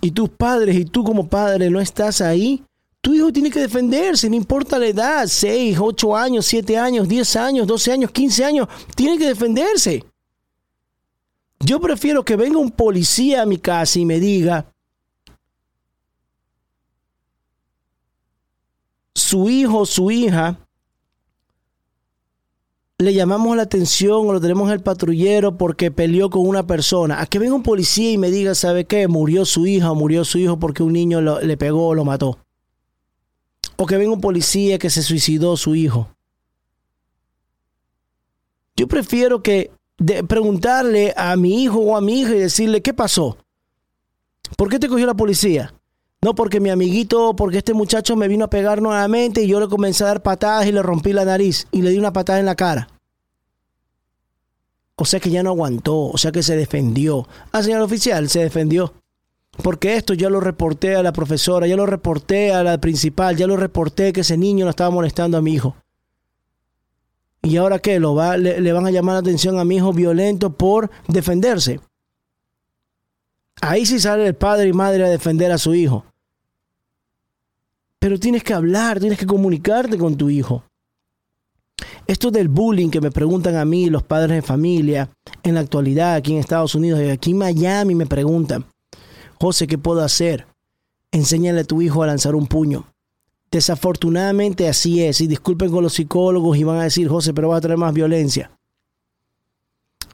y 0.00 0.12
tus 0.12 0.28
padres 0.28 0.76
y 0.76 0.84
tú 0.84 1.04
como 1.04 1.28
padre 1.28 1.70
no 1.70 1.80
estás 1.80 2.20
ahí, 2.20 2.64
tu 3.00 3.14
hijo 3.14 3.32
tiene 3.32 3.50
que 3.50 3.60
defenderse, 3.60 4.28
no 4.28 4.36
importa 4.36 4.78
la 4.78 4.86
edad, 4.86 5.26
6, 5.26 5.78
8 5.80 6.16
años, 6.16 6.46
7 6.46 6.76
años, 6.76 7.08
10 7.08 7.36
años, 7.36 7.66
12 7.66 7.92
años, 7.92 8.10
15 8.10 8.44
años, 8.44 8.68
tiene 8.94 9.18
que 9.18 9.26
defenderse. 9.26 10.04
Yo 11.60 11.80
prefiero 11.80 12.24
que 12.24 12.36
venga 12.36 12.58
un 12.58 12.70
policía 12.70 13.42
a 13.42 13.46
mi 13.46 13.58
casa 13.58 13.98
y 13.98 14.04
me 14.04 14.20
diga, 14.20 14.72
su 19.14 19.48
hijo 19.50 19.84
su 19.84 20.10
hija 20.10 20.58
le 22.98 23.14
llamamos 23.14 23.56
la 23.56 23.62
atención 23.62 24.26
o 24.26 24.32
lo 24.32 24.40
tenemos 24.40 24.68
en 24.68 24.74
el 24.74 24.80
patrullero 24.80 25.56
porque 25.56 25.92
peleó 25.92 26.30
con 26.30 26.46
una 26.46 26.66
persona. 26.66 27.20
A 27.20 27.26
que 27.26 27.38
venga 27.38 27.54
un 27.54 27.62
policía 27.62 28.10
y 28.10 28.18
me 28.18 28.30
diga, 28.30 28.56
¿sabe 28.56 28.86
qué? 28.86 29.06
Murió 29.06 29.44
su 29.44 29.66
hija 29.66 29.92
o 29.92 29.94
murió 29.94 30.24
su 30.24 30.38
hijo 30.38 30.58
porque 30.58 30.82
un 30.82 30.94
niño 30.94 31.20
le 31.20 31.56
pegó 31.56 31.88
o 31.88 31.94
lo 31.94 32.04
mató. 32.04 32.38
O 33.80 33.86
que 33.86 33.96
venga 33.96 34.12
un 34.12 34.20
policía 34.20 34.78
que 34.78 34.90
se 34.90 35.02
suicidó 35.02 35.56
su 35.56 35.74
hijo. 35.74 36.08
Yo 38.76 38.88
prefiero 38.88 39.42
que 39.42 39.70
preguntarle 40.28 41.14
a 41.16 41.34
mi 41.36 41.62
hijo 41.62 41.78
o 41.78 41.96
a 41.96 42.00
mi 42.00 42.20
hija 42.20 42.34
y 42.34 42.40
decirle, 42.40 42.82
¿qué 42.82 42.92
pasó? 42.92 43.38
¿Por 44.56 44.68
qué 44.68 44.78
te 44.78 44.88
cogió 44.88 45.06
la 45.06 45.14
policía? 45.14 45.74
No, 46.20 46.34
porque 46.34 46.58
mi 46.58 46.70
amiguito, 46.70 47.36
porque 47.36 47.58
este 47.58 47.74
muchacho 47.74 48.16
me 48.16 48.28
vino 48.28 48.44
a 48.44 48.50
pegar 48.50 48.82
nuevamente 48.82 49.42
y 49.42 49.48
yo 49.48 49.60
le 49.60 49.68
comencé 49.68 50.02
a 50.04 50.08
dar 50.08 50.22
patadas 50.22 50.66
y 50.66 50.72
le 50.72 50.82
rompí 50.82 51.12
la 51.12 51.24
nariz 51.24 51.66
y 51.70 51.82
le 51.82 51.90
di 51.90 51.98
una 51.98 52.12
patada 52.12 52.40
en 52.40 52.46
la 52.46 52.56
cara. 52.56 52.88
O 54.96 55.04
sea 55.04 55.20
que 55.20 55.30
ya 55.30 55.44
no 55.44 55.50
aguantó, 55.50 55.96
o 56.06 56.18
sea 56.18 56.32
que 56.32 56.42
se 56.42 56.56
defendió. 56.56 57.28
Ah, 57.52 57.62
señor 57.62 57.82
oficial, 57.82 58.28
se 58.28 58.40
defendió. 58.40 58.92
Porque 59.62 59.96
esto 59.96 60.14
ya 60.14 60.30
lo 60.30 60.40
reporté 60.40 60.94
a 60.94 61.02
la 61.02 61.12
profesora, 61.12 61.66
ya 61.66 61.76
lo 61.76 61.86
reporté 61.86 62.52
a 62.52 62.62
la 62.62 62.78
principal, 62.78 63.36
ya 63.36 63.46
lo 63.46 63.56
reporté 63.56 64.12
que 64.12 64.20
ese 64.20 64.36
niño 64.36 64.64
no 64.64 64.70
estaba 64.70 64.90
molestando 64.90 65.36
a 65.36 65.42
mi 65.42 65.54
hijo. 65.54 65.76
¿Y 67.42 67.56
ahora 67.56 67.78
qué? 67.78 67.98
¿Lo 67.98 68.14
va, 68.14 68.36
le, 68.36 68.60
le 68.60 68.72
van 68.72 68.86
a 68.86 68.90
llamar 68.90 69.14
la 69.14 69.20
atención 69.20 69.58
a 69.58 69.64
mi 69.64 69.76
hijo 69.76 69.92
violento 69.92 70.50
por 70.50 70.90
defenderse? 71.08 71.80
Ahí 73.60 73.86
sí 73.86 73.98
sale 73.98 74.26
el 74.26 74.34
padre 74.34 74.68
y 74.68 74.72
madre 74.72 75.04
a 75.04 75.08
defender 75.08 75.50
a 75.50 75.58
su 75.58 75.74
hijo. 75.74 76.04
Pero 77.98 78.18
tienes 78.18 78.44
que 78.44 78.54
hablar, 78.54 79.00
tienes 79.00 79.18
que 79.18 79.26
comunicarte 79.26 79.98
con 79.98 80.16
tu 80.16 80.30
hijo. 80.30 80.62
Esto 82.06 82.30
del 82.30 82.48
bullying 82.48 82.90
que 82.90 83.00
me 83.00 83.10
preguntan 83.10 83.56
a 83.56 83.64
mí 83.64 83.90
los 83.90 84.02
padres 84.02 84.36
de 84.36 84.42
familia 84.42 85.10
en 85.42 85.54
la 85.54 85.60
actualidad 85.60 86.14
aquí 86.14 86.32
en 86.32 86.38
Estados 86.38 86.74
Unidos 86.74 87.00
y 87.00 87.10
aquí 87.10 87.32
en 87.32 87.38
Miami 87.38 87.94
me 87.94 88.06
preguntan, 88.06 88.64
José, 89.40 89.66
¿qué 89.66 89.78
puedo 89.78 90.02
hacer? 90.02 90.46
Enséñale 91.12 91.60
a 91.60 91.64
tu 91.64 91.80
hijo 91.80 92.02
a 92.02 92.06
lanzar 92.06 92.34
un 92.34 92.46
puño. 92.46 92.86
Desafortunadamente 93.50 94.68
así 94.68 95.02
es. 95.02 95.20
Y 95.20 95.26
disculpen 95.26 95.70
con 95.70 95.82
los 95.82 95.94
psicólogos 95.94 96.58
y 96.58 96.64
van 96.64 96.78
a 96.78 96.84
decir, 96.84 97.08
José, 97.08 97.32
pero 97.32 97.48
va 97.48 97.56
a 97.56 97.60
traer 97.60 97.78
más 97.78 97.94
violencia. 97.94 98.50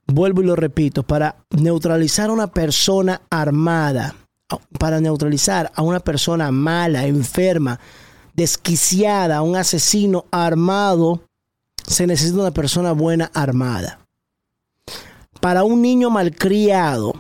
Vuelvo 0.07 0.43
y 0.43 0.47
lo 0.47 0.54
repito, 0.54 1.02
para 1.02 1.37
neutralizar 1.50 2.28
a 2.28 2.33
una 2.33 2.49
persona 2.49 3.23
armada, 3.31 4.14
para 4.78 5.00
neutralizar 5.00 5.73
a 5.75 5.83
una 5.83 6.00
persona 6.00 6.50
mala, 6.50 7.07
enferma, 7.07 7.81
desquiciada, 8.35 9.38
a 9.38 9.43
un 9.43 9.57
asesino 9.57 10.26
armado, 10.31 11.23
se 11.87 12.07
necesita 12.07 12.40
una 12.40 12.50
persona 12.50 12.93
buena 12.93 13.31
armada. 13.33 14.00
Para 15.40 15.64
un 15.64 15.81
niño 15.81 16.11
malcriado, 16.11 17.14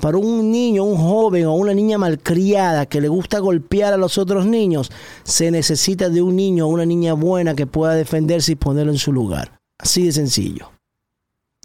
para 0.00 0.16
un 0.16 0.50
niño, 0.50 0.84
un 0.84 0.96
joven 0.96 1.46
o 1.46 1.54
una 1.54 1.74
niña 1.74 1.98
malcriada 1.98 2.86
que 2.86 3.00
le 3.00 3.08
gusta 3.08 3.40
golpear 3.40 3.92
a 3.92 3.98
los 3.98 4.16
otros 4.16 4.46
niños, 4.46 4.90
se 5.22 5.50
necesita 5.50 6.08
de 6.08 6.22
un 6.22 6.34
niño 6.34 6.66
o 6.66 6.70
una 6.70 6.86
niña 6.86 7.12
buena 7.12 7.54
que 7.54 7.66
pueda 7.66 7.94
defenderse 7.94 8.52
y 8.52 8.56
ponerlo 8.56 8.92
en 8.92 8.98
su 8.98 9.12
lugar. 9.12 9.60
Así 9.78 10.06
de 10.06 10.12
sencillo. 10.12 10.70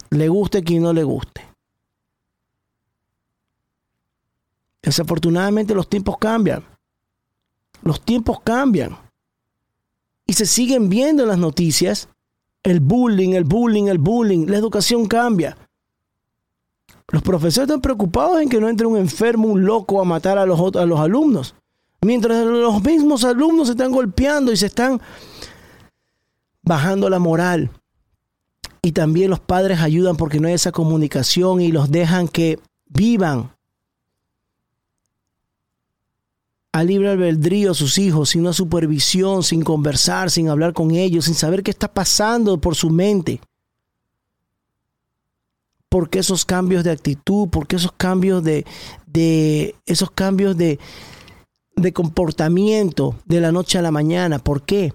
Le 0.09 0.27
guste 0.27 0.63
quien 0.63 0.83
no 0.83 0.91
le 0.91 1.03
guste. 1.03 1.41
Desafortunadamente 4.81 5.73
los 5.73 5.89
tiempos 5.89 6.17
cambian. 6.17 6.63
Los 7.81 8.01
tiempos 8.01 8.39
cambian. 8.41 8.97
y 10.29 10.33
se 10.33 10.45
siguen 10.45 10.89
viendo 10.89 11.23
en 11.23 11.29
las 11.29 11.37
noticias 11.37 12.09
el 12.63 12.81
bullying, 12.81 13.29
el 13.29 13.45
bullying, 13.45 13.85
el 13.85 13.97
bullying. 13.97 14.47
La 14.47 14.57
educación 14.57 15.05
cambia. 15.05 15.57
Los 17.09 17.21
profesores 17.21 17.69
están 17.69 17.81
preocupados 17.81 18.41
en 18.41 18.49
que 18.49 18.59
no 18.59 18.67
entre 18.67 18.85
un 18.85 18.97
enfermo, 18.97 19.47
un 19.47 19.65
loco 19.65 20.01
a 20.01 20.05
matar 20.05 20.37
a 20.37 20.45
los, 20.45 20.75
a 20.75 20.85
los 20.85 20.99
alumnos. 20.99 21.55
Mientras 22.01 22.45
los 22.45 22.83
mismos 22.83 23.23
alumnos 23.23 23.67
se 23.67 23.71
están 23.73 23.91
golpeando 23.91 24.51
y 24.51 24.57
se 24.57 24.65
están 24.67 25.01
bajando 26.61 27.09
la 27.09 27.19
moral. 27.19 27.71
Y 28.81 28.91
también 28.91 29.29
los 29.29 29.39
padres 29.39 29.79
ayudan 29.79 30.17
porque 30.17 30.39
no 30.39 30.47
hay 30.47 30.53
esa 30.53 30.71
comunicación 30.71 31.61
y 31.61 31.71
los 31.71 31.89
dejan 31.89 32.27
que 32.27 32.59
vivan 32.87 33.51
a 36.73 36.83
libre 36.83 37.09
albedrío 37.09 37.71
a 37.71 37.73
sus 37.73 37.97
hijos, 37.97 38.29
sin 38.29 38.41
una 38.41 38.53
supervisión, 38.53 39.43
sin 39.43 39.63
conversar, 39.63 40.29
sin 40.29 40.49
hablar 40.49 40.73
con 40.73 40.91
ellos, 40.91 41.25
sin 41.25 41.33
saber 41.33 41.63
qué 41.63 41.71
está 41.71 41.91
pasando 41.91 42.61
por 42.61 42.75
su 42.75 42.89
mente. 42.89 43.41
¿Por 45.97 46.11
qué 46.11 46.19
esos 46.19 46.45
cambios 46.45 46.83
de 46.83 46.91
actitud? 46.91 47.49
¿Por 47.49 47.65
qué 47.65 47.75
esos 47.75 47.91
cambios 47.91 48.43
de, 48.43 48.67
de 49.07 49.73
esos 49.87 50.11
cambios 50.11 50.55
de, 50.55 50.77
de 51.75 51.91
comportamiento 51.91 53.15
de 53.25 53.41
la 53.41 53.51
noche 53.51 53.79
a 53.79 53.81
la 53.81 53.89
mañana? 53.89 54.37
¿Por 54.37 54.61
qué? 54.61 54.93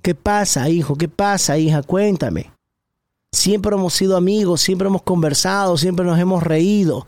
¿Qué 0.00 0.14
pasa, 0.14 0.70
hijo? 0.70 0.96
¿Qué 0.96 1.08
pasa, 1.08 1.58
hija? 1.58 1.82
Cuéntame. 1.82 2.50
Siempre 3.32 3.76
hemos 3.76 3.92
sido 3.92 4.16
amigos, 4.16 4.62
siempre 4.62 4.88
hemos 4.88 5.02
conversado, 5.02 5.76
siempre 5.76 6.06
nos 6.06 6.18
hemos 6.18 6.42
reído. 6.42 7.06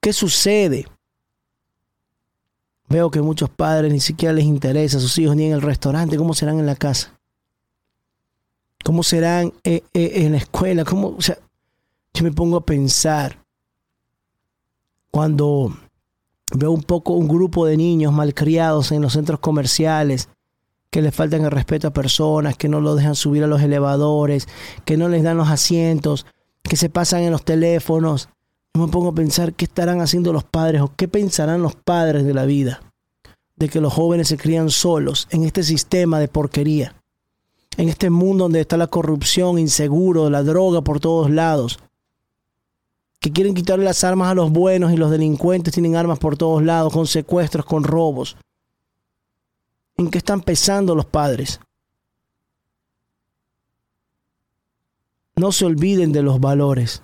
¿Qué 0.00 0.12
sucede? 0.12 0.88
Veo 2.88 3.08
que 3.12 3.22
muchos 3.22 3.48
padres 3.50 3.92
ni 3.92 4.00
siquiera 4.00 4.32
les 4.32 4.46
interesa 4.46 4.96
a 4.96 5.00
sus 5.00 5.16
hijos 5.18 5.36
ni 5.36 5.44
en 5.44 5.52
el 5.52 5.62
restaurante, 5.62 6.16
cómo 6.16 6.34
serán 6.34 6.58
en 6.58 6.66
la 6.66 6.74
casa. 6.74 7.17
¿Cómo 8.88 9.02
serán 9.02 9.52
eh, 9.64 9.82
eh, 9.92 10.12
en 10.14 10.32
la 10.32 10.38
escuela? 10.38 10.82
¿Cómo, 10.82 11.08
o 11.08 11.20
sea, 11.20 11.36
yo 12.14 12.24
me 12.24 12.32
pongo 12.32 12.56
a 12.56 12.64
pensar 12.64 13.36
cuando 15.10 15.76
veo 16.56 16.72
un 16.72 16.82
poco 16.82 17.12
un 17.12 17.28
grupo 17.28 17.66
de 17.66 17.76
niños 17.76 18.14
malcriados 18.14 18.90
en 18.90 19.02
los 19.02 19.12
centros 19.12 19.40
comerciales 19.40 20.30
que 20.88 21.02
les 21.02 21.14
faltan 21.14 21.44
el 21.44 21.50
respeto 21.50 21.88
a 21.88 21.92
personas, 21.92 22.56
que 22.56 22.70
no 22.70 22.80
lo 22.80 22.94
dejan 22.94 23.14
subir 23.14 23.44
a 23.44 23.46
los 23.46 23.60
elevadores, 23.60 24.48
que 24.86 24.96
no 24.96 25.10
les 25.10 25.22
dan 25.22 25.36
los 25.36 25.48
asientos, 25.48 26.24
que 26.62 26.76
se 26.76 26.88
pasan 26.88 27.20
en 27.24 27.32
los 27.32 27.44
teléfonos. 27.44 28.30
Yo 28.72 28.86
me 28.86 28.90
pongo 28.90 29.10
a 29.10 29.14
pensar 29.14 29.52
qué 29.52 29.66
estarán 29.66 30.00
haciendo 30.00 30.32
los 30.32 30.44
padres 30.44 30.80
o 30.80 30.94
qué 30.96 31.08
pensarán 31.08 31.60
los 31.60 31.76
padres 31.76 32.24
de 32.24 32.32
la 32.32 32.46
vida 32.46 32.80
de 33.54 33.68
que 33.68 33.82
los 33.82 33.92
jóvenes 33.92 34.28
se 34.28 34.38
crían 34.38 34.70
solos 34.70 35.28
en 35.30 35.44
este 35.44 35.62
sistema 35.62 36.20
de 36.20 36.28
porquería, 36.28 36.97
en 37.76 37.88
este 37.88 38.10
mundo 38.10 38.44
donde 38.44 38.60
está 38.60 38.76
la 38.76 38.86
corrupción, 38.86 39.58
inseguro, 39.58 40.30
la 40.30 40.42
droga 40.42 40.82
por 40.82 41.00
todos 41.00 41.30
lados, 41.30 41.78
que 43.20 43.32
quieren 43.32 43.54
quitarle 43.54 43.84
las 43.84 44.04
armas 44.04 44.30
a 44.30 44.34
los 44.34 44.50
buenos 44.50 44.92
y 44.92 44.96
los 44.96 45.10
delincuentes 45.10 45.74
tienen 45.74 45.96
armas 45.96 46.18
por 46.18 46.36
todos 46.36 46.62
lados, 46.62 46.92
con 46.92 47.06
secuestros, 47.06 47.64
con 47.64 47.84
robos. 47.84 48.36
¿En 49.96 50.10
qué 50.10 50.18
están 50.18 50.40
pesando 50.40 50.94
los 50.94 51.06
padres? 51.06 51.60
No 55.34 55.52
se 55.52 55.64
olviden 55.64 56.12
de 56.12 56.22
los 56.22 56.40
valores. 56.40 57.02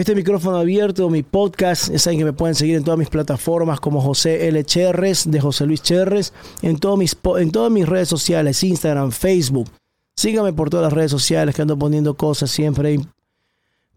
Este 0.00 0.14
micrófono 0.14 0.56
abierto, 0.56 1.10
mi 1.10 1.22
podcast, 1.22 1.90
es 1.90 2.00
saben 2.00 2.18
que 2.18 2.24
me 2.24 2.32
pueden 2.32 2.54
seguir 2.54 2.76
en 2.76 2.84
todas 2.84 2.98
mis 2.98 3.10
plataformas 3.10 3.80
como 3.80 4.00
José 4.00 4.48
L. 4.48 4.64
Cherres, 4.64 5.30
de 5.30 5.42
José 5.42 5.66
Luis 5.66 5.82
Cherres, 5.82 6.32
en, 6.62 6.78
en 6.80 7.50
todas 7.50 7.70
mis 7.70 7.86
redes 7.86 8.08
sociales, 8.08 8.64
Instagram, 8.64 9.12
Facebook. 9.12 9.68
Síganme 10.16 10.54
por 10.54 10.70
todas 10.70 10.84
las 10.84 10.94
redes 10.94 11.10
sociales 11.10 11.54
que 11.54 11.60
ando 11.60 11.78
poniendo 11.78 12.14
cosas 12.14 12.50
siempre, 12.50 12.98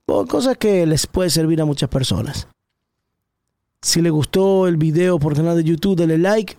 cosas 0.06 0.58
que 0.58 0.86
les 0.86 1.08
puede 1.08 1.30
servir 1.30 1.62
a 1.62 1.65
muchas 1.65 1.89
personas. 1.89 2.49
Si 3.82 4.01
les 4.01 4.12
gustó 4.12 4.67
el 4.67 4.75
video 4.75 5.19
por 5.19 5.38
canal 5.38 5.56
de 5.56 5.63
YouTube, 5.63 5.95
denle 5.95 6.17
like. 6.17 6.58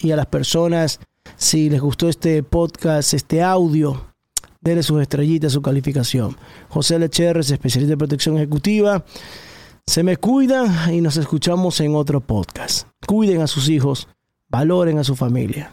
Y 0.00 0.10
a 0.10 0.16
las 0.16 0.26
personas, 0.26 1.00
si 1.36 1.70
les 1.70 1.80
gustó 1.80 2.10
este 2.10 2.42
podcast, 2.42 3.14
este 3.14 3.42
audio, 3.42 4.11
denle 4.62 4.82
sus 4.82 5.02
estrellitas, 5.02 5.52
su 5.52 5.60
calificación. 5.60 6.36
José 6.70 6.98
Lecherres, 6.98 7.50
especialista 7.50 7.92
de 7.92 7.98
protección 7.98 8.36
ejecutiva. 8.36 9.04
Se 9.86 10.02
me 10.02 10.16
cuida 10.16 10.90
y 10.90 11.00
nos 11.00 11.16
escuchamos 11.16 11.80
en 11.80 11.94
otro 11.94 12.20
podcast. 12.20 12.88
Cuiden 13.06 13.42
a 13.42 13.46
sus 13.46 13.68
hijos, 13.68 14.08
valoren 14.48 14.98
a 14.98 15.04
su 15.04 15.16
familia. 15.16 15.72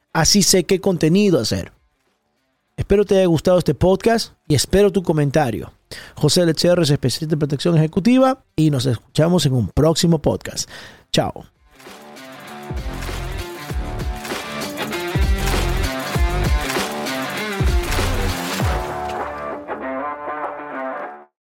Así 0.13 0.43
sé 0.43 0.65
qué 0.65 0.81
contenido 0.81 1.39
hacer. 1.39 1.71
Espero 2.75 3.05
te 3.05 3.17
haya 3.17 3.27
gustado 3.27 3.59
este 3.59 3.75
podcast 3.75 4.33
y 4.47 4.55
espero 4.55 4.91
tu 4.91 5.03
comentario. 5.03 5.71
José 6.15 6.45
Lecher 6.45 6.79
es 6.79 6.89
especialista 6.89 7.35
en 7.35 7.39
protección 7.39 7.77
ejecutiva 7.77 8.43
y 8.55 8.71
nos 8.71 8.85
escuchamos 8.85 9.45
en 9.45 9.53
un 9.53 9.69
próximo 9.69 10.21
podcast. 10.21 10.69
Chao. 11.11 11.45